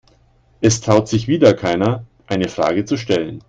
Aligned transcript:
Es 0.61 0.81
traut 0.81 1.07
sich 1.07 1.27
wieder 1.27 1.53
keiner, 1.53 2.05
eine 2.25 2.49
Frage 2.49 2.85
zu 2.85 2.97
stellen. 2.97 3.39